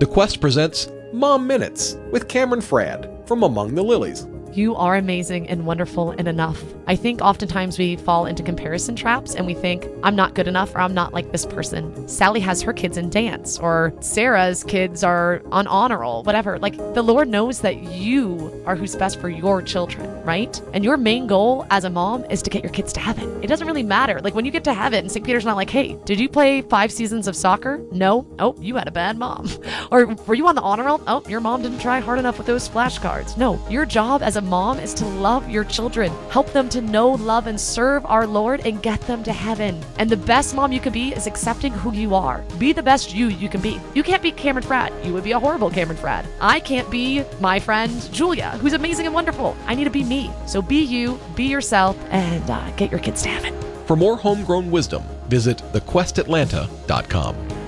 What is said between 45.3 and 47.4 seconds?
a horrible Cameron Fradd. I can't be